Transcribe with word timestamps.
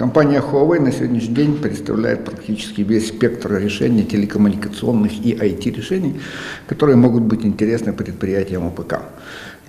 Компания 0.00 0.40
Huawei 0.40 0.80
на 0.80 0.92
сегодняшний 0.92 1.34
день 1.34 1.58
представляет 1.58 2.24
практически 2.24 2.80
весь 2.80 3.08
спектр 3.08 3.58
решений 3.58 4.02
телекоммуникационных 4.02 5.12
и 5.12 5.34
IT-решений, 5.34 6.18
которые 6.66 6.96
могут 6.96 7.24
быть 7.24 7.44
интересны 7.44 7.92
предприятиям 7.92 8.66
ОПК. 8.66 9.02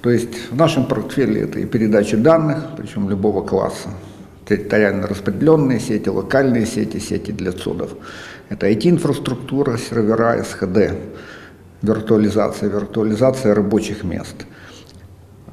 То 0.01 0.09
есть 0.09 0.49
в 0.49 0.55
нашем 0.55 0.85
портфеле 0.85 1.41
это 1.41 1.59
и 1.59 1.65
передача 1.65 2.15
данных, 2.15 2.63
причем 2.77 3.09
любого 3.09 3.45
класса, 3.45 3.89
территориально 4.47 5.05
распределенные 5.05 5.81
сети, 5.81 6.07
локальные 6.07 6.65
сети, 6.65 6.99
сети 6.99 7.33
для 7.33 7.51
ЦОДов. 7.51 7.93
Это 8.47 8.69
IT-инфраструктура, 8.69 9.75
сервера, 9.75 10.41
СХД, 10.41 10.95
виртуализация, 11.81 12.69
виртуализация 12.69 13.53
рабочих 13.53 14.05
мест, 14.05 14.45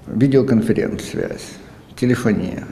видеоконференц-связь, 0.06 1.48
телефония, 1.97 2.65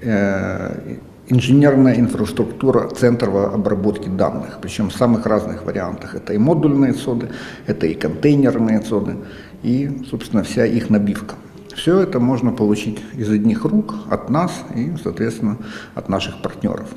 э, 0.00 0.96
инженерная 1.28 1.98
инфраструктура 1.98 2.88
центров 2.88 3.54
обработки 3.54 4.08
данных, 4.08 4.58
причем 4.60 4.90
в 4.90 4.94
самых 4.94 5.26
разных 5.26 5.64
вариантах. 5.64 6.14
Это 6.14 6.32
и 6.32 6.38
модульные 6.38 6.94
соды, 6.94 7.28
это 7.66 7.86
и 7.86 7.94
контейнерные 7.94 8.82
соды, 8.82 9.16
и, 9.62 10.04
собственно, 10.10 10.42
вся 10.42 10.64
их 10.66 10.90
набивка. 10.90 11.36
Все 11.74 12.00
это 12.00 12.18
можно 12.18 12.50
получить 12.50 12.98
из 13.14 13.30
одних 13.30 13.64
рук, 13.64 13.94
от 14.10 14.30
нас 14.30 14.52
и, 14.74 14.92
соответственно, 15.02 15.58
от 15.94 16.08
наших 16.08 16.42
партнеров. 16.42 16.88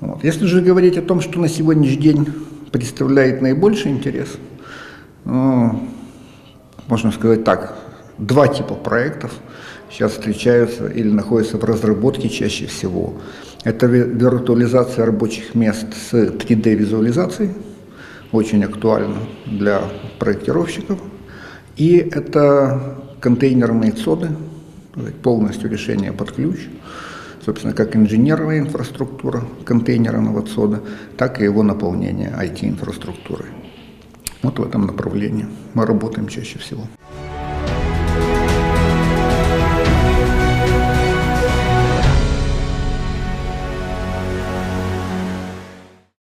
Вот. 0.00 0.24
Если 0.24 0.46
же 0.46 0.60
говорить 0.60 0.98
о 0.98 1.02
том, 1.02 1.20
что 1.20 1.40
на 1.40 1.48
сегодняшний 1.48 1.96
день 1.96 2.26
представляет 2.72 3.42
наибольший 3.42 3.92
интерес, 3.92 4.36
ну, 5.24 5.88
можно 6.88 7.12
сказать 7.12 7.44
так, 7.44 7.76
два 8.20 8.48
типа 8.48 8.74
проектов 8.74 9.32
сейчас 9.90 10.12
встречаются 10.12 10.86
или 10.86 11.10
находятся 11.10 11.56
в 11.56 11.64
разработке 11.64 12.28
чаще 12.28 12.66
всего. 12.66 13.14
Это 13.64 13.86
виртуализация 13.86 15.04
рабочих 15.06 15.54
мест 15.54 15.86
с 15.94 16.14
3D-визуализацией, 16.14 17.50
очень 18.32 18.64
актуально 18.64 19.18
для 19.46 19.82
проектировщиков. 20.18 20.98
И 21.76 21.96
это 21.96 22.98
контейнерные 23.20 23.92
ЦОДы, 23.92 24.30
полностью 25.22 25.70
решение 25.70 26.12
под 26.12 26.32
ключ, 26.32 26.68
собственно, 27.44 27.72
как 27.72 27.96
инженерная 27.96 28.60
инфраструктура 28.60 29.44
контейнерного 29.64 30.46
ЦОДа, 30.46 30.80
так 31.16 31.40
и 31.40 31.44
его 31.44 31.62
наполнение 31.62 32.34
IT-инфраструктурой. 32.38 33.48
Вот 34.42 34.58
в 34.58 34.66
этом 34.66 34.86
направлении 34.86 35.46
мы 35.74 35.84
работаем 35.84 36.28
чаще 36.28 36.58
всего. 36.58 36.86